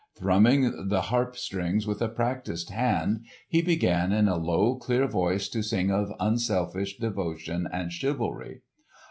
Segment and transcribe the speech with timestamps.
[0.15, 5.47] Thrumming the harp strings with a practised hand he began in a low clear voice
[5.49, 8.61] to sing of unselfish devotion and chivalry.